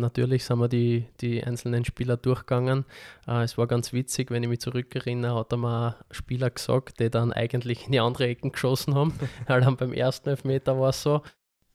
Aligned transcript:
natürlich 0.00 0.44
sind 0.44 0.58
wir 0.58 0.68
die, 0.68 1.06
die 1.20 1.42
einzelnen 1.42 1.84
Spieler 1.84 2.16
durchgegangen. 2.16 2.84
Äh, 3.26 3.42
es 3.42 3.58
war 3.58 3.66
ganz 3.66 3.92
witzig, 3.92 4.30
wenn 4.30 4.42
ich 4.42 4.48
mich 4.48 4.60
zurückerinnere, 4.60 5.34
hat 5.34 5.52
er 5.52 5.56
mal 5.56 5.96
Spieler 6.10 6.50
gesagt, 6.50 7.00
die 7.00 7.10
dann 7.10 7.32
eigentlich 7.32 7.86
in 7.86 7.92
die 7.92 8.00
andere 8.00 8.28
Ecken 8.28 8.52
geschossen 8.52 8.94
haben. 8.94 9.14
Weil 9.46 9.60
dann 9.60 9.76
beim 9.76 9.92
ersten 9.92 10.28
Elfmeter 10.30 10.78
war 10.78 10.90
es 10.90 11.02
so. 11.02 11.22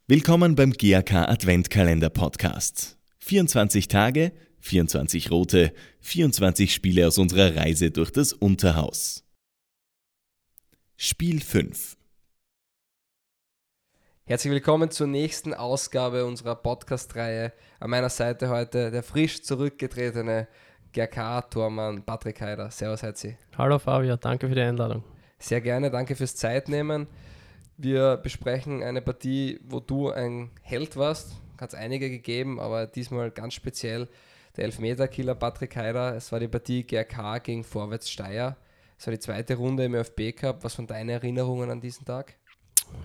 Willkommen 0.08 0.55
beim 0.55 0.74
GAK 0.74 1.13
Adventkalender 1.13 2.10
Podcast. 2.10 2.97
24 3.20 3.88
Tage, 3.88 4.32
24 4.60 5.30
rote, 5.30 5.74
24 6.02 6.74
Spiele 6.74 7.08
aus 7.08 7.18
unserer 7.18 7.56
Reise 7.56 7.92
durch 7.92 8.12
das 8.12 8.34
Unterhaus. 8.34 9.24
Spiel 10.98 11.42
5 11.42 11.98
Herzlich 14.30 14.54
willkommen 14.54 14.91
zur 14.91 15.07
nächsten 15.07 15.55
Ausgabe 15.55 16.23
unserer 16.23 16.54
Podcast-Reihe. 16.54 17.52
An 17.80 17.89
meiner 17.89 18.09
Seite 18.09 18.50
heute 18.50 18.91
der 18.91 19.02
frisch 19.02 19.41
zurückgetretene 19.41 20.48
GRK-Tormann 20.94 22.04
Patrick 22.04 22.40
Heider. 22.40 22.70
Servus, 22.70 23.02
Heitzi. 23.02 23.38
Hallo 23.57 23.80
Fabio, 23.80 24.18
danke 24.18 24.48
für 24.48 24.54
die 24.54 24.62
Einladung. 24.62 25.04
Sehr 25.40 25.62
gerne, 25.62 25.90
danke 25.90 26.16
fürs 26.16 26.35
Zeitnehmen. 26.35 27.07
Wir 27.77 28.18
besprechen 28.18 28.84
eine 28.84 29.02
Partie, 29.02 29.62
wo 29.63 29.80
du 29.80 30.12
ein 30.12 30.52
Held 30.62 30.96
warst. 30.96 31.32
Hat 31.59 31.70
es 31.70 31.76
einige 31.76 32.12
gegeben, 32.12 32.59
aber 32.59 32.85
diesmal 32.85 33.32
ganz 33.32 33.55
speziell 33.55 34.07
der 34.55 34.66
Elfmeter-Killer 34.66 35.34
Patrick 35.34 35.76
Heider. 35.76 36.16
Es 36.16 36.32
war 36.32 36.40
die 36.40 36.48
Partie 36.48 36.84
GRK 36.84 37.40
gegen 37.40 37.63
Vorwärts 37.63 38.12
Steyr. 38.12 38.57
Es 38.96 39.07
war 39.07 39.12
die 39.12 39.20
zweite 39.20 39.55
Runde 39.55 39.85
im 39.85 39.96
ÖFB 39.96 40.35
Cup. 40.35 40.63
Was 40.63 40.77
waren 40.77 40.85
deine 40.85 41.13
Erinnerungen 41.13 41.71
an 41.71 41.82
diesen 41.82 42.05
Tag? 42.05 42.35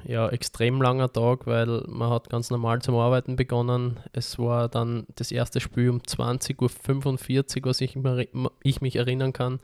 Ja, 0.04 0.28
extrem 0.28 0.82
langer 0.82 1.12
Tag, 1.12 1.46
weil 1.46 1.84
man 1.86 2.10
hat 2.10 2.28
ganz 2.28 2.50
normal 2.50 2.82
zum 2.82 2.96
Arbeiten 2.96 3.36
begonnen. 3.36 4.00
Es 4.12 4.38
war 4.38 4.68
dann 4.68 5.06
das 5.16 5.32
erste 5.32 5.60
Spiel 5.60 5.90
um 5.90 6.00
20.45 6.00 7.60
Uhr, 7.60 7.64
was 7.64 7.80
ich, 7.80 7.96
ich 8.62 8.80
mich 8.80 8.96
erinnern 8.96 9.32
kann. 9.32 9.60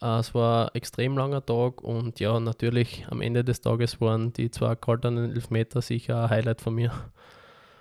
Äh, 0.00 0.18
es 0.18 0.34
war 0.34 0.68
ein 0.68 0.74
extrem 0.74 1.16
langer 1.16 1.44
Tag 1.44 1.82
und 1.82 2.20
ja, 2.20 2.38
natürlich 2.40 3.06
am 3.08 3.20
Ende 3.20 3.44
des 3.44 3.60
Tages 3.60 4.00
waren 4.00 4.32
die 4.32 4.50
zwei 4.50 4.74
goldenen 4.74 5.32
Elfmeter 5.34 5.82
sicher 5.82 6.24
ein 6.24 6.30
Highlight 6.30 6.60
von 6.60 6.74
mir. 6.74 6.92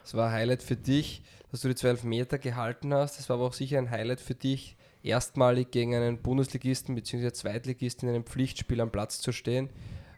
Es 0.04 0.14
war 0.14 0.28
ein 0.28 0.34
Highlight 0.34 0.64
für 0.64 0.76
dich, 0.76 1.24
dass 1.52 1.62
du 1.62 1.68
die 1.68 1.76
12 1.76 2.04
Meter 2.04 2.38
gehalten 2.38 2.94
hast. 2.94 3.20
Es 3.20 3.30
war 3.30 3.38
aber 3.38 3.46
auch 3.46 3.54
sicher 3.54 3.80
ein 3.80 3.90
Highlight 3.90 4.22
für 4.22 4.36
dich, 4.36 4.78
erstmalig 5.04 5.72
gegen 5.72 5.96
einen 5.96 6.22
Bundesligisten 6.22 6.96
bzw. 6.96 7.32
Zweitligisten 7.32 8.08
in 8.08 8.16
einem 8.16 8.26
Pflichtspiel 8.26 8.82
am 8.82 8.92
Platz 8.92 9.20
zu 9.20 9.32
stehen. 9.32 9.70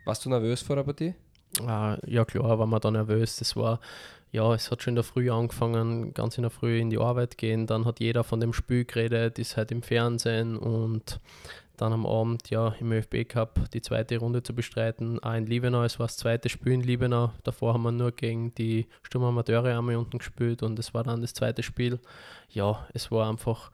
Warst 0.06 0.26
du 0.26 0.30
nervös 0.30 0.62
vor 0.62 0.76
der 0.76 0.84
Partie? 0.84 1.16
Uh, 1.62 1.98
ja, 2.06 2.26
klar, 2.26 2.60
war 2.60 2.68
man 2.68 2.82
da 2.82 2.92
nervös. 2.92 3.38
Das 3.38 3.56
war, 3.56 3.80
ja, 4.32 4.54
es 4.54 4.70
hat 4.70 4.84
schon 4.84 4.92
in 4.92 4.96
der 4.96 5.04
Früh 5.04 5.32
angefangen, 5.32 6.14
ganz 6.14 6.38
in 6.38 6.44
der 6.44 6.52
Früh 6.52 6.80
in 6.80 6.90
die 6.90 7.00
Arbeit 7.00 7.38
gehen. 7.38 7.66
Dann 7.68 7.86
hat 7.86 8.00
jeder 8.00 8.24
von 8.24 8.40
dem 8.40 8.54
Spiel 8.54 8.86
geredet, 8.86 9.40
ist 9.40 9.58
halt 9.58 9.72
im 9.72 9.82
Fernsehen 9.82 10.58
und 10.58 11.20
dann 11.78 11.94
am 11.94 12.06
Abend 12.06 12.50
ja 12.50 12.74
im 12.80 12.92
ÖFB 12.92 13.30
Cup 13.30 13.70
die 13.72 13.82
zweite 13.82 14.18
Runde 14.18 14.42
zu 14.42 14.54
bestreiten. 14.54 15.20
Auch 15.20 15.34
in 15.34 15.46
Liebenau, 15.46 15.84
es 15.84 16.00
war 16.00 16.08
das 16.08 16.18
zweite 16.18 16.50
Spiel 16.50 16.74
in 16.74 16.82
Liebenau. 16.82 17.32
Davor 17.44 17.74
haben 17.74 17.84
wir 17.84 17.92
nur 17.92 18.12
gegen 18.12 18.54
die 18.56 18.88
Sturmamateure 19.04 19.78
einmal 19.78 19.96
unten 19.96 20.18
gespielt 20.18 20.64
und 20.64 20.78
es 20.80 20.94
war 20.94 21.04
dann 21.04 21.22
das 21.22 21.34
zweite 21.34 21.62
Spiel. 21.62 22.00
Ja, 22.50 22.88
es 22.94 23.12
war 23.12 23.30
einfach 23.30 23.72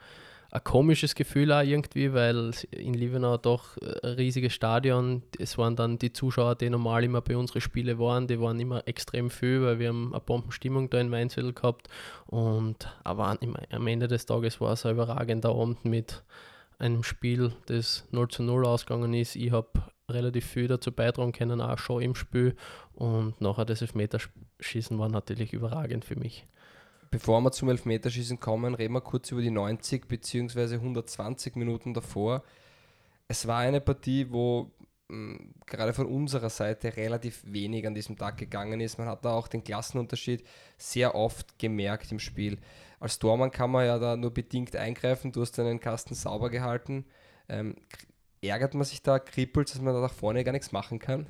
ein 0.53 0.63
komisches 0.63 1.15
Gefühl 1.15 1.51
auch 1.51 1.63
irgendwie, 1.63 2.13
weil 2.13 2.51
in 2.69 2.93
Liebenau 2.93 3.37
doch 3.37 3.75
ein 3.81 4.11
riesiges 4.11 4.53
Stadion. 4.53 5.23
Es 5.39 5.57
waren 5.57 5.75
dann 5.75 5.97
die 5.97 6.13
Zuschauer, 6.13 6.53
die 6.53 6.69
normal 6.69 7.03
immer 7.03 7.21
bei 7.21 7.35
unseren 7.35 7.59
Spielen 7.59 7.97
waren, 7.97 8.27
die 8.27 8.39
waren 8.39 8.59
immer 8.59 8.87
extrem 8.87 9.31
viel, 9.31 9.63
weil 9.63 9.79
wir 9.79 9.89
haben 9.89 10.13
eine 10.13 10.21
Bombenstimmung 10.21 10.91
da 10.91 10.99
in 10.99 11.09
Mainzviertel 11.09 11.53
gehabt. 11.53 11.89
Und 12.27 12.87
aber 13.03 13.35
am 13.71 13.87
Ende 13.87 14.07
des 14.07 14.27
Tages 14.27 14.61
war 14.61 14.73
es 14.73 14.85
ein 14.85 14.93
überragender 14.93 15.49
Abend 15.49 15.85
mit 15.85 16.23
einem 16.77 17.01
Spiel, 17.01 17.53
das 17.65 18.07
0 18.11 18.27
zu 18.27 18.43
0 18.43 18.67
ausgegangen 18.67 19.15
ist. 19.15 19.35
Ich 19.35 19.51
habe 19.51 19.69
relativ 20.07 20.45
viel 20.45 20.67
dazu 20.67 20.91
beitragen 20.91 21.31
können, 21.31 21.61
auch 21.61 21.79
schon 21.79 22.03
im 22.03 22.13
Spiel. 22.13 22.55
Und 22.93 23.41
nachher 23.41 23.65
das 23.65 23.81
Elfmeterschießen 23.81 24.99
war 24.99 25.09
natürlich 25.09 25.51
überragend 25.51 26.05
für 26.05 26.15
mich. 26.15 26.45
Bevor 27.13 27.41
wir 27.41 27.51
zum 27.51 27.69
Elfmeterschießen 27.69 28.39
kommen, 28.39 28.73
reden 28.73 28.95
wir 28.95 29.01
kurz 29.01 29.29
über 29.29 29.43
die 29.43 29.51
90 29.51 30.07
bzw. 30.07 30.77
120 30.77 31.55
Minuten 31.55 31.93
davor. 31.93 32.41
Es 33.27 33.45
war 33.45 33.59
eine 33.59 33.81
Partie, 33.81 34.31
wo 34.31 34.71
mh, 35.09 35.37
hm, 35.37 35.53
gerade 35.67 35.93
von 35.93 36.07
unserer 36.07 36.49
Seite 36.49 36.97
relativ 36.97 37.43
wenig 37.45 37.85
an 37.85 37.93
diesem 37.93 38.17
Tag 38.17 38.37
gegangen 38.37 38.81
ist. 38.81 38.97
Man 38.97 39.07
hat 39.07 39.23
da 39.25 39.33
auch 39.33 39.47
den 39.47 39.63
Klassenunterschied 39.63 40.43
sehr 40.79 41.13
oft 41.13 41.59
gemerkt 41.59 42.11
im 42.11 42.17
Spiel. 42.17 42.57
Als 42.99 43.19
Tormann 43.19 43.51
kann 43.51 43.69
man 43.69 43.85
ja 43.85 43.99
da 43.99 44.15
nur 44.15 44.33
bedingt 44.33 44.75
eingreifen. 44.75 45.31
Du 45.31 45.41
hast 45.41 45.55
deinen 45.55 45.79
Kasten 45.79 46.15
sauber 46.15 46.49
gehalten. 46.49 47.05
Ähm, 47.47 47.75
ärgert 48.41 48.73
man 48.73 48.85
sich 48.85 49.03
da, 49.03 49.19
kribbelt 49.19 49.69
dass 49.69 49.79
man 49.79 49.93
da 49.93 50.01
nach 50.01 50.13
vorne 50.13 50.43
gar 50.43 50.51
nichts 50.51 50.71
machen 50.71 50.97
kann? 50.97 51.27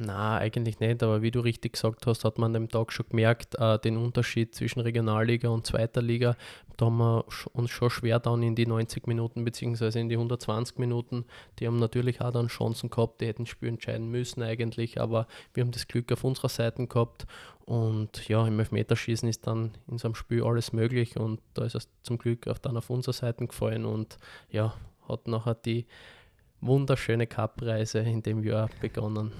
Na, 0.00 0.36
eigentlich 0.38 0.78
nicht, 0.78 1.02
aber 1.02 1.22
wie 1.22 1.32
du 1.32 1.40
richtig 1.40 1.72
gesagt 1.72 2.06
hast, 2.06 2.24
hat 2.24 2.38
man 2.38 2.50
an 2.50 2.62
dem 2.62 2.68
Tag 2.68 2.92
schon 2.92 3.06
gemerkt, 3.08 3.56
äh, 3.56 3.80
den 3.80 3.96
Unterschied 3.96 4.54
zwischen 4.54 4.78
Regionalliga 4.78 5.48
und 5.48 5.66
zweiter 5.66 6.00
Liga. 6.00 6.36
Da 6.76 6.86
haben 6.86 6.98
wir 6.98 7.24
uns 7.52 7.70
schon 7.70 7.90
schwer 7.90 8.20
dann 8.20 8.44
in 8.44 8.54
die 8.54 8.64
90 8.64 9.08
Minuten 9.08 9.44
bzw. 9.44 9.98
in 9.98 10.08
die 10.08 10.14
120 10.14 10.78
Minuten. 10.78 11.24
Die 11.58 11.66
haben 11.66 11.80
natürlich 11.80 12.20
auch 12.20 12.30
dann 12.30 12.46
Chancen 12.46 12.90
gehabt, 12.90 13.20
die 13.20 13.26
hätten 13.26 13.42
das 13.42 13.48
Spiel 13.48 13.70
entscheiden 13.70 14.08
müssen 14.08 14.40
eigentlich, 14.40 15.00
aber 15.00 15.26
wir 15.52 15.64
haben 15.64 15.72
das 15.72 15.88
Glück 15.88 16.12
auf 16.12 16.22
unserer 16.22 16.48
Seite 16.48 16.86
gehabt 16.86 17.26
und 17.64 18.28
ja, 18.28 18.46
im 18.46 18.60
Elfmeterschießen 18.60 19.28
ist 19.28 19.48
dann 19.48 19.72
in 19.88 19.98
so 19.98 20.06
einem 20.06 20.14
Spiel 20.14 20.44
alles 20.44 20.72
möglich 20.72 21.16
und 21.16 21.40
da 21.54 21.64
ist 21.64 21.74
es 21.74 21.88
zum 22.04 22.18
Glück 22.18 22.46
auch 22.46 22.58
dann 22.58 22.76
auf 22.76 22.88
unserer 22.88 23.14
Seite 23.14 23.44
gefallen 23.44 23.84
und 23.84 24.16
ja, 24.48 24.74
hat 25.08 25.26
nachher 25.26 25.56
die 25.56 25.86
wunderschöne 26.60 27.26
Cup-Reise 27.26 27.98
in 27.98 28.22
dem 28.22 28.44
Jahr 28.44 28.70
begonnen. 28.80 29.32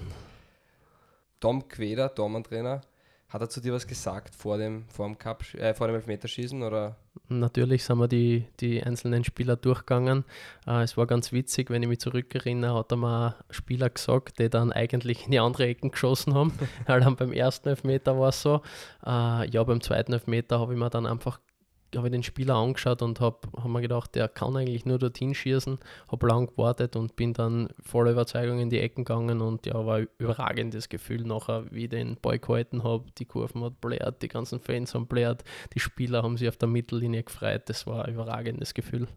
Tom 1.39 1.67
Queder, 1.67 2.09
Dormann-Trainer, 2.09 2.81
hat 3.29 3.41
er 3.41 3.49
zu 3.49 3.61
dir 3.61 3.73
was 3.73 3.85
gesagt 3.85 4.33
vor 4.33 4.57
dem, 4.57 4.85
vor 4.89 5.05
dem, 5.05 5.17
Cup, 5.17 5.43
äh, 5.53 5.73
vor 5.75 5.87
dem 5.87 5.95
Elfmeterschießen? 5.95 6.63
Oder? 6.63 6.95
Natürlich 7.27 7.83
sind 7.83 7.99
wir 7.99 8.07
die, 8.07 8.47
die 8.59 8.81
einzelnen 8.81 9.23
Spieler 9.23 9.55
durchgegangen. 9.55 10.25
Äh, 10.65 10.81
es 10.81 10.97
war 10.97 11.05
ganz 11.05 11.31
witzig, 11.31 11.69
wenn 11.69 11.83
ich 11.83 11.89
mich 11.89 11.99
zurückerinnere, 11.99 12.73
hat 12.73 12.91
er 12.91 12.97
mal 12.97 13.35
Spieler 13.51 13.91
gesagt, 13.91 14.39
die 14.39 14.49
dann 14.49 14.73
eigentlich 14.73 15.25
in 15.25 15.31
die 15.31 15.39
andere 15.39 15.67
Ecken 15.67 15.91
geschossen 15.91 16.33
haben. 16.33 16.53
Dann 16.87 17.15
beim 17.15 17.31
ersten 17.31 17.69
Elfmeter 17.69 18.19
war 18.19 18.29
es 18.29 18.41
so. 18.41 18.61
Äh, 19.05 19.47
ja, 19.49 19.63
beim 19.63 19.81
zweiten 19.81 20.13
Elfmeter 20.13 20.59
habe 20.59 20.73
ich 20.73 20.79
mir 20.79 20.89
dann 20.89 21.05
einfach 21.05 21.39
habe 21.95 22.07
ich 22.07 22.11
den 22.11 22.23
Spieler 22.23 22.55
angeschaut 22.55 23.01
und 23.01 23.19
habe 23.19 23.39
hab 23.55 23.67
mir 23.67 23.81
gedacht, 23.81 24.15
der 24.15 24.27
kann 24.27 24.55
eigentlich 24.55 24.85
nur 24.85 24.99
dorthin 24.99 25.33
schießen. 25.33 25.79
Habe 26.07 26.27
lang 26.27 26.47
gewartet 26.47 26.95
und 26.95 27.15
bin 27.15 27.33
dann 27.33 27.69
voller 27.81 28.11
Überzeugung 28.11 28.59
in 28.59 28.69
die 28.69 28.79
Ecken 28.79 29.05
gegangen 29.05 29.41
und 29.41 29.65
ja, 29.65 29.85
war 29.85 29.97
ein 29.97 30.07
überragendes 30.17 30.89
Gefühl 30.89 31.23
nachher, 31.23 31.65
wie 31.71 31.85
ich 31.85 31.89
den 31.89 32.17
Ball 32.21 32.39
gehalten 32.39 32.83
habe. 32.83 33.05
Die 33.17 33.25
Kurven 33.25 33.63
hat 33.63 33.81
blärt, 33.81 34.21
die 34.21 34.27
ganzen 34.27 34.59
Fans 34.59 34.93
haben 34.93 35.07
blärt, 35.07 35.43
die 35.73 35.79
Spieler 35.79 36.23
haben 36.23 36.37
sich 36.37 36.47
auf 36.47 36.57
der 36.57 36.69
Mittellinie 36.69 37.23
gefreut. 37.23 37.63
Das 37.67 37.87
war 37.87 38.05
ein 38.05 38.13
überragendes 38.13 38.73
Gefühl. 38.73 39.07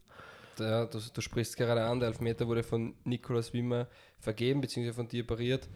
Ja, 0.59 0.87
du, 0.87 0.99
du 1.13 1.21
sprichst 1.21 1.57
gerade 1.57 1.83
an, 1.85 2.01
der 2.01 2.09
Elfmeter 2.09 2.47
wurde 2.47 2.63
von 2.63 2.95
Nikolaus 3.05 3.53
Wimmer 3.53 3.89
vergeben, 4.19 4.61
beziehungsweise 4.61 4.97
von 4.97 5.09
dir 5.09 5.27
pariert. 5.27 5.69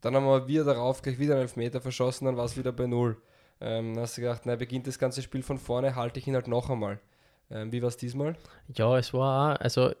Dann 0.00 0.16
haben 0.16 0.24
wir 0.24 0.46
wieder 0.48 0.64
darauf 0.64 1.02
gleich 1.02 1.18
wieder 1.18 1.34
einen 1.34 1.42
Elfmeter 1.42 1.80
verschossen, 1.80 2.26
dann 2.26 2.36
war 2.36 2.44
es 2.44 2.56
wieder 2.56 2.72
bei 2.72 2.86
Null. 2.86 3.16
Ähm, 3.62 3.98
hast 3.98 4.16
du 4.16 4.22
gedacht, 4.22 4.42
na, 4.44 4.56
beginnt 4.56 4.86
das 4.86 4.98
ganze 4.98 5.22
Spiel 5.22 5.42
von 5.42 5.58
vorne, 5.58 5.94
halte 5.94 6.18
ich 6.18 6.26
ihn 6.26 6.34
halt 6.34 6.48
noch 6.48 6.68
einmal. 6.68 6.98
Ähm, 7.50 7.70
wie 7.72 7.80
war 7.80 7.88
es 7.88 7.96
diesmal? 7.96 8.36
Ja, 8.74 8.98
es 8.98 9.14
war 9.14 9.60
also 9.60 9.92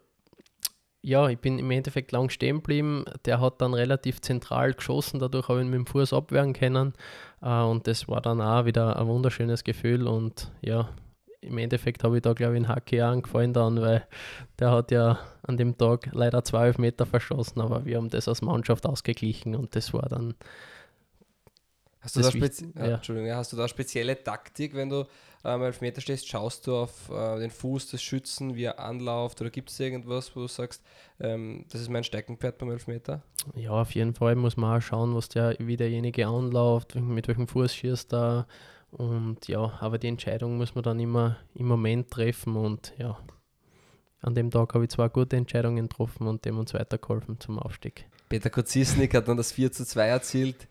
ja, 1.04 1.28
ich 1.28 1.38
bin 1.38 1.58
im 1.58 1.70
Endeffekt 1.70 2.12
lang 2.12 2.30
stehen 2.30 2.56
geblieben. 2.56 3.04
Der 3.24 3.40
hat 3.40 3.60
dann 3.60 3.74
relativ 3.74 4.20
zentral 4.20 4.72
geschossen, 4.72 5.18
dadurch 5.18 5.48
habe 5.48 5.58
ich 5.60 5.66
ihn 5.66 5.70
mit 5.70 5.78
dem 5.78 5.86
Fuß 5.86 6.12
abwehren 6.12 6.52
können. 6.52 6.94
Äh, 7.42 7.62
und 7.62 7.86
das 7.86 8.08
war 8.08 8.20
dann 8.20 8.40
auch 8.40 8.64
wieder 8.64 8.98
ein 8.98 9.08
wunderschönes 9.08 9.64
Gefühl. 9.64 10.06
Und 10.06 10.52
ja, 10.60 10.88
im 11.40 11.58
Endeffekt 11.58 12.04
habe 12.04 12.16
ich 12.16 12.22
da, 12.22 12.32
glaube 12.34 12.54
ich, 12.54 12.58
einen 12.58 12.68
Hacke 12.68 13.04
angefallen 13.04 13.52
dann, 13.52 13.80
weil 13.80 14.06
der 14.60 14.70
hat 14.70 14.92
ja 14.92 15.18
an 15.42 15.56
dem 15.56 15.76
Tag 15.76 16.08
leider 16.12 16.44
12 16.44 16.78
Meter 16.78 17.04
verschossen, 17.04 17.60
aber 17.60 17.84
wir 17.84 17.96
haben 17.96 18.08
das 18.08 18.28
als 18.28 18.42
Mannschaft 18.42 18.86
ausgeglichen 18.86 19.56
und 19.56 19.74
das 19.74 19.92
war 19.92 20.08
dann 20.08 20.36
Hast 22.02 22.16
du, 22.16 22.20
da 22.20 22.30
ja, 22.30 22.86
ja. 22.86 22.94
Entschuldigung, 22.96 23.30
hast 23.30 23.52
du 23.52 23.56
da 23.56 23.68
spezielle 23.68 24.20
Taktik, 24.20 24.74
wenn 24.74 24.90
du 24.90 25.06
ähm, 25.44 25.62
Elfmeter 25.62 26.00
stehst? 26.00 26.26
Schaust 26.26 26.66
du 26.66 26.76
auf 26.76 27.08
äh, 27.10 27.38
den 27.38 27.50
Fuß 27.50 27.90
des 27.90 28.02
Schützen, 28.02 28.56
wie 28.56 28.64
er 28.64 28.80
anläuft? 28.80 29.40
Oder 29.40 29.50
gibt 29.50 29.70
es 29.70 29.78
irgendwas, 29.78 30.34
wo 30.34 30.40
du 30.40 30.48
sagst, 30.48 30.82
ähm, 31.20 31.64
das 31.70 31.80
ist 31.80 31.90
mein 31.90 32.02
Steckenpferd 32.02 32.58
beim 32.58 32.72
Elfmeter? 32.72 33.22
Ja, 33.54 33.70
auf 33.70 33.92
jeden 33.92 34.14
Fall 34.14 34.34
muss 34.34 34.56
man 34.56 34.78
auch 34.78 34.82
schauen, 34.82 35.14
was 35.14 35.28
der, 35.28 35.54
wie 35.60 35.76
derjenige 35.76 36.26
anläuft, 36.26 36.96
mit 36.96 37.28
welchem 37.28 37.46
Fuß 37.46 37.72
schießt 37.72 38.12
er. 38.14 38.48
Und 38.90 39.46
ja, 39.46 39.78
aber 39.80 39.98
die 39.98 40.08
Entscheidung 40.08 40.56
muss 40.56 40.74
man 40.74 40.82
dann 40.82 40.98
immer 40.98 41.38
im 41.54 41.66
Moment 41.66 42.10
treffen 42.10 42.56
und 42.56 42.92
ja, 42.98 43.16
an 44.20 44.34
dem 44.34 44.50
Tag 44.50 44.74
habe 44.74 44.84
ich 44.84 44.90
zwei 44.90 45.08
gute 45.08 45.36
Entscheidungen 45.36 45.88
getroffen 45.88 46.26
und 46.26 46.44
dem 46.44 46.58
uns 46.58 46.74
weitergeholfen 46.74 47.40
zum 47.40 47.58
Aufstieg. 47.58 48.06
Peter 48.28 48.50
Kozisnik 48.50 49.14
hat 49.14 49.28
dann 49.28 49.36
das 49.36 49.52
4 49.52 49.72
zu 49.72 49.86
2 49.86 50.06
erzielt. 50.08 50.68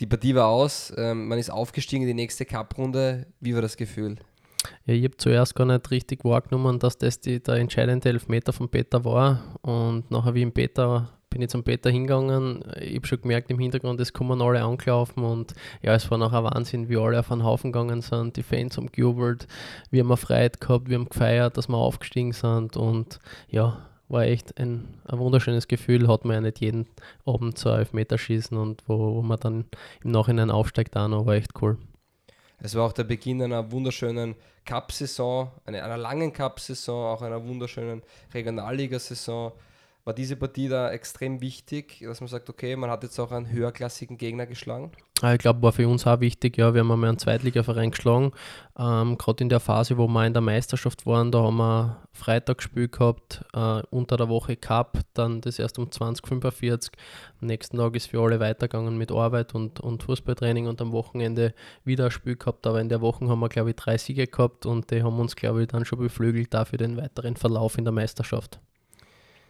Die 0.00 0.06
Partie 0.06 0.34
war 0.34 0.48
aus, 0.48 0.92
ähm, 0.96 1.28
man 1.28 1.38
ist 1.38 1.50
aufgestiegen 1.50 2.02
in 2.02 2.08
die 2.08 2.14
nächste 2.14 2.44
Cup-Runde. 2.44 3.26
Wie 3.40 3.54
war 3.54 3.62
das 3.62 3.76
Gefühl? 3.76 4.16
Ja, 4.84 4.94
ich 4.94 5.04
habe 5.04 5.16
zuerst 5.16 5.54
gar 5.54 5.66
nicht 5.66 5.90
richtig 5.90 6.24
wahrgenommen, 6.24 6.78
dass 6.78 6.98
das 6.98 7.20
die, 7.20 7.42
der 7.42 7.56
entscheidende 7.56 8.08
Elfmeter 8.08 8.52
von 8.52 8.68
Peter 8.68 9.04
war. 9.04 9.58
Und 9.62 10.10
nachher, 10.10 10.34
wie 10.34 10.42
im 10.42 10.52
Peter 10.52 11.10
bin 11.32 11.42
ich 11.42 11.48
zum 11.48 11.64
Peter 11.64 11.90
hingegangen. 11.90 12.62
Ich 12.78 12.96
habe 12.96 13.06
schon 13.06 13.22
gemerkt 13.22 13.50
im 13.50 13.58
Hintergrund, 13.58 14.00
es 14.00 14.12
kommen 14.12 14.42
alle 14.42 14.62
angelaufen 14.62 15.24
und 15.24 15.54
ja, 15.82 15.94
es 15.94 16.10
war 16.10 16.18
nachher 16.18 16.44
Wahnsinn, 16.44 16.88
wie 16.88 16.98
alle 16.98 17.18
auf 17.18 17.32
einen 17.32 17.42
Haufen 17.42 17.72
gegangen 17.72 18.02
sind. 18.02 18.36
Die 18.36 18.42
Fans 18.42 18.76
haben 18.76 18.92
gejubelt, 18.92 19.46
wir 19.90 20.00
haben 20.00 20.10
eine 20.10 20.18
Freiheit 20.18 20.60
gehabt, 20.60 20.88
wir 20.90 20.98
haben 20.98 21.08
gefeiert, 21.08 21.56
dass 21.56 21.68
wir 21.68 21.78
aufgestiegen 21.78 22.32
sind 22.32 22.76
und 22.76 23.18
ja, 23.48 23.78
war 24.12 24.24
echt 24.24 24.58
ein, 24.60 25.00
ein 25.06 25.18
wunderschönes 25.18 25.66
Gefühl, 25.66 26.06
hat 26.06 26.24
man 26.24 26.34
ja 26.34 26.40
nicht 26.42 26.60
jeden 26.60 26.86
Abend 27.24 27.58
so 27.58 27.70
Elfmeterschießen 27.70 28.56
und 28.56 28.82
wo, 28.86 29.16
wo 29.16 29.22
man 29.22 29.40
dann 29.40 29.64
im 30.04 30.10
Nachhinein 30.12 30.50
aufsteigt 30.50 30.96
auch 30.96 31.08
noch, 31.08 31.26
war 31.26 31.34
echt 31.34 31.60
cool. 31.60 31.78
Es 32.58 32.76
war 32.76 32.86
auch 32.86 32.92
der 32.92 33.04
Beginn 33.04 33.42
einer 33.42 33.72
wunderschönen 33.72 34.36
Cup-Saison, 34.64 35.50
einer, 35.64 35.82
einer 35.82 35.96
langen 35.96 36.32
Cup-Saison, 36.32 37.12
auch 37.12 37.22
einer 37.22 37.44
wunderschönen 37.44 38.02
Regionalligasaison. 38.32 39.52
War 40.04 40.14
diese 40.14 40.34
Partie 40.34 40.68
da 40.68 40.90
extrem 40.90 41.40
wichtig, 41.40 42.00
dass 42.00 42.20
man 42.20 42.26
sagt, 42.26 42.50
okay, 42.50 42.74
man 42.74 42.90
hat 42.90 43.04
jetzt 43.04 43.20
auch 43.20 43.30
einen 43.30 43.48
höherklassigen 43.52 44.18
Gegner 44.18 44.46
geschlagen? 44.46 44.90
Ich 45.24 45.38
glaube, 45.38 45.62
war 45.62 45.70
für 45.70 45.86
uns 45.86 46.04
auch 46.08 46.18
wichtig. 46.18 46.58
Ja, 46.58 46.74
wir 46.74 46.80
haben 46.80 46.90
einmal 46.90 47.08
einen 47.08 47.18
Zweitligaverein 47.18 47.92
geschlagen. 47.92 48.32
Ähm, 48.76 49.16
Gerade 49.16 49.44
in 49.44 49.48
der 49.48 49.60
Phase, 49.60 49.96
wo 49.96 50.08
wir 50.08 50.26
in 50.26 50.32
der 50.32 50.42
Meisterschaft 50.42 51.06
waren, 51.06 51.30
da 51.30 51.44
haben 51.44 51.58
wir 51.58 52.02
Freitagsspiel 52.12 52.88
gehabt, 52.88 53.44
äh, 53.54 53.82
unter 53.90 54.16
der 54.16 54.28
Woche 54.28 54.56
Cup, 54.56 54.98
dann 55.14 55.40
das 55.40 55.60
erst 55.60 55.78
um 55.78 55.84
20.45 55.84 56.90
Am 57.40 57.46
nächsten 57.46 57.76
Tag 57.76 57.94
ist 57.94 58.08
für 58.08 58.20
alle 58.20 58.40
weitergegangen 58.40 58.98
mit 58.98 59.12
Arbeit 59.12 59.54
und, 59.54 59.78
und 59.78 60.02
Fußballtraining 60.02 60.66
und 60.66 60.80
am 60.80 60.90
Wochenende 60.90 61.54
wieder 61.84 62.06
ein 62.06 62.10
Spiel 62.10 62.34
gehabt. 62.34 62.66
Aber 62.66 62.80
in 62.80 62.88
der 62.88 63.00
Woche 63.00 63.28
haben 63.28 63.38
wir, 63.38 63.48
glaube 63.48 63.70
ich, 63.70 63.76
drei 63.76 63.98
Siege 63.98 64.26
gehabt 64.26 64.66
und 64.66 64.90
die 64.90 65.04
haben 65.04 65.20
uns, 65.20 65.36
glaube 65.36 65.62
ich, 65.62 65.68
dann 65.68 65.84
schon 65.84 66.00
beflügelt 66.00 66.52
dafür 66.52 66.78
den 66.78 66.96
weiteren 66.96 67.36
Verlauf 67.36 67.78
in 67.78 67.84
der 67.84 67.92
Meisterschaft. 67.92 68.58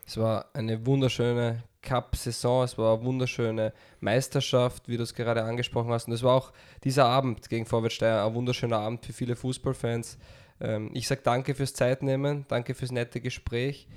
Es 0.06 0.16
war 0.16 0.46
eine 0.52 0.84
wunderschöne 0.84 1.62
Cup-Saison, 1.82 2.64
es 2.64 2.78
war 2.78 2.94
eine 2.94 3.04
wunderschöne 3.04 3.72
Meisterschaft, 4.00 4.88
wie 4.88 4.96
du 4.96 5.02
es 5.02 5.14
gerade 5.14 5.42
angesprochen 5.42 5.90
hast. 5.90 6.06
Und 6.06 6.14
es 6.14 6.22
war 6.22 6.34
auch 6.34 6.52
dieser 6.84 7.06
Abend 7.06 7.48
gegen 7.48 7.66
Vorwärtssteier 7.66 8.24
ein 8.24 8.34
wunderschöner 8.34 8.78
Abend 8.78 9.04
für 9.04 9.12
viele 9.12 9.36
Fußballfans. 9.36 10.18
Ähm, 10.60 10.90
ich 10.94 11.08
sage 11.08 11.22
danke 11.24 11.54
fürs 11.54 11.74
Zeitnehmen, 11.74 12.46
danke 12.48 12.74
fürs 12.74 12.92
nette 12.92 13.20
Gespräch. 13.20 13.88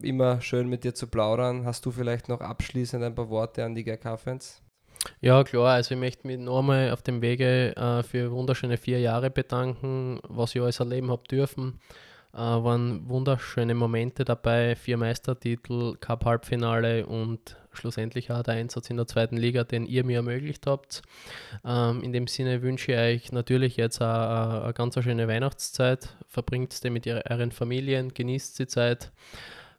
Immer 0.00 0.40
schön 0.40 0.68
mit 0.68 0.84
dir 0.84 0.94
zu 0.94 1.06
plaudern. 1.06 1.66
Hast 1.66 1.84
du 1.84 1.90
vielleicht 1.90 2.28
noch 2.28 2.40
abschließend 2.40 3.02
ein 3.02 3.14
paar 3.14 3.28
Worte 3.28 3.64
an 3.64 3.74
die 3.74 3.84
GK-Fans? 3.84 4.62
Ja, 5.20 5.42
klar. 5.44 5.74
Also 5.74 5.94
ich 5.94 6.00
möchte 6.00 6.26
mich 6.26 6.38
nochmal 6.38 6.90
auf 6.90 7.02
dem 7.02 7.22
Wege 7.22 7.76
äh, 7.76 8.02
für 8.02 8.30
wunderschöne 8.30 8.76
vier 8.76 9.00
Jahre 9.00 9.30
bedanken, 9.30 10.20
was 10.22 10.54
ich 10.54 10.62
alles 10.62 10.80
erleben 10.80 11.10
habe 11.10 11.24
dürfen. 11.28 11.80
Äh, 12.34 12.38
waren 12.38 13.08
wunderschöne 13.08 13.74
Momente 13.74 14.24
dabei, 14.24 14.74
vier 14.74 14.96
Meistertitel, 14.96 15.96
Cup-Halbfinale 15.96 17.04
und 17.06 17.56
schlussendlich 17.72 18.30
auch 18.32 18.42
der 18.42 18.54
Einsatz 18.54 18.88
in 18.88 18.96
der 18.96 19.06
zweiten 19.06 19.36
Liga, 19.36 19.64
den 19.64 19.84
ihr 19.84 20.02
mir 20.04 20.16
ermöglicht 20.16 20.66
habt. 20.66 21.02
Ähm, 21.62 22.02
in 22.02 22.12
dem 22.14 22.26
Sinne 22.26 22.62
wünsche 22.62 22.92
ich 22.92 22.98
euch 22.98 23.32
natürlich 23.32 23.76
jetzt 23.76 24.00
eine, 24.00 24.62
eine 24.62 24.72
ganz 24.72 24.94
schöne 24.94 25.28
Weihnachtszeit. 25.28 26.16
Verbringt 26.26 26.72
es 26.72 26.82
mit 26.84 27.06
euren 27.06 27.52
Familien, 27.52 28.14
genießt 28.14 28.58
die 28.58 28.66
Zeit. 28.66 29.12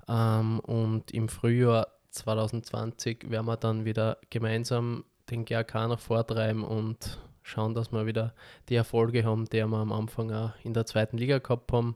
Ähm, 0.08 0.60
und 0.60 1.10
im 1.12 1.30
Frühjahr 1.30 1.88
2020 2.12 3.32
werden 3.32 3.48
wir 3.48 3.58
dann 3.58 3.86
wieder 3.86 4.18
gemeinsam 4.30 5.06
den 5.32 5.46
GRK 5.46 5.88
noch 5.88 6.00
vortreiben 6.00 6.64
und 6.64 7.18
schauen, 7.44 7.74
dass 7.74 7.92
wir 7.92 8.06
wieder 8.06 8.34
die 8.70 8.76
Erfolge 8.76 9.24
haben, 9.24 9.46
die 9.46 9.58
wir 9.58 9.78
am 9.78 9.92
Anfang 9.92 10.32
auch 10.32 10.52
in 10.64 10.74
der 10.74 10.86
zweiten 10.86 11.18
Liga 11.18 11.38
gehabt 11.38 11.72
haben. 11.72 11.96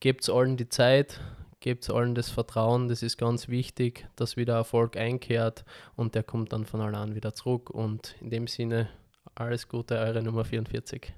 Gebt 0.00 0.28
allen 0.28 0.56
die 0.56 0.68
Zeit, 0.68 1.20
gebt 1.60 1.88
allen 1.88 2.14
das 2.14 2.30
Vertrauen, 2.30 2.88
das 2.88 3.02
ist 3.02 3.16
ganz 3.16 3.48
wichtig, 3.48 4.08
dass 4.16 4.36
wieder 4.36 4.54
Erfolg 4.54 4.96
einkehrt 4.96 5.64
und 5.94 6.14
der 6.14 6.22
kommt 6.22 6.52
dann 6.52 6.64
von 6.64 6.80
allein 6.80 7.14
wieder 7.14 7.34
zurück. 7.34 7.70
Und 7.70 8.16
in 8.20 8.30
dem 8.30 8.46
Sinne, 8.46 8.88
alles 9.34 9.68
Gute, 9.68 9.98
eure 9.98 10.22
Nummer 10.22 10.44
44. 10.44 11.12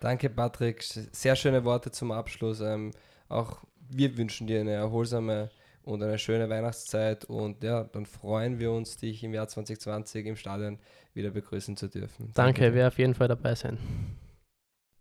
Danke, 0.00 0.30
Patrick. 0.30 0.82
Sehr 0.82 1.36
schöne 1.36 1.64
Worte 1.64 1.90
zum 1.90 2.10
Abschluss. 2.10 2.60
Ähm, 2.60 2.92
auch 3.28 3.58
wir 3.90 4.16
wünschen 4.16 4.46
dir 4.46 4.60
eine 4.60 4.72
erholsame 4.72 5.50
und 5.82 6.02
eine 6.02 6.18
schöne 6.18 6.48
Weihnachtszeit. 6.48 7.24
Und 7.24 7.62
ja, 7.62 7.84
dann 7.84 8.06
freuen 8.06 8.58
wir 8.58 8.72
uns, 8.72 8.96
dich 8.96 9.22
im 9.24 9.34
Jahr 9.34 9.48
2020 9.48 10.26
im 10.26 10.36
Stadion 10.36 10.78
wieder 11.14 11.30
begrüßen 11.30 11.76
zu 11.76 11.88
dürfen. 11.88 12.30
Danke, 12.34 12.62
Danke. 12.62 12.74
werde 12.74 12.88
auf 12.88 12.98
jeden 12.98 13.14
Fall 13.14 13.28
dabei 13.28 13.54
sein. 13.54 13.78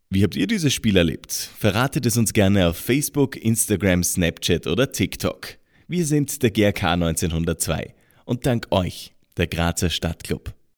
Wie 0.10 0.24
habt 0.24 0.36
ihr 0.36 0.48
dieses 0.48 0.74
Spiel 0.74 0.98
erlebt? 0.98 1.32
Verratet 1.32 2.06
es 2.06 2.18
uns 2.18 2.34
gerne 2.34 2.68
auf 2.68 2.78
Facebook, 2.78 3.36
Instagram, 3.36 4.04
Snapchat 4.04 4.66
oder 4.66 4.92
TikTok. 4.92 5.60
Wir 5.88 6.06
sind 6.06 6.42
der 6.42 6.50
GRK 6.50 6.94
1902 6.94 7.94
und 8.26 8.46
dank 8.46 8.68
euch, 8.72 9.14
der 9.38 9.48
Grazer 9.48 9.90
Stadtclub. 9.90 10.54